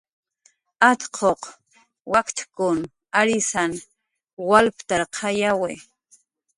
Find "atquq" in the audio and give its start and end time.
0.89-1.41